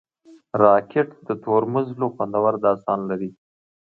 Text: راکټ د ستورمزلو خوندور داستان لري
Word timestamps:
راکټ 0.63 1.09
د 1.27 1.29
ستورمزلو 1.41 2.07
خوندور 2.15 2.53
داستان 2.65 2.99
لري 3.09 3.29